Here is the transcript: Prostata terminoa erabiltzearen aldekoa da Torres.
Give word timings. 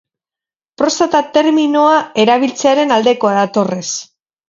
Prostata 0.81 1.21
terminoa 1.37 2.01
erabiltzearen 2.25 2.99
aldekoa 2.99 3.39
da 3.41 3.49
Torres. 3.59 3.97